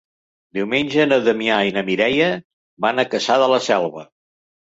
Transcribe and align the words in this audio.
Diumenge 0.57 1.03
na 1.09 1.19
Damià 1.25 1.57
i 1.67 1.75
na 1.75 1.83
Mireia 1.89 2.31
van 2.87 3.01
a 3.03 3.05
Cassà 3.13 3.39
de 3.43 3.53
la 3.55 3.59
Selva. 3.69 4.07